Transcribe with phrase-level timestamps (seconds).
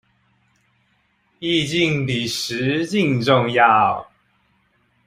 [1.37, 4.03] 意境比實境重要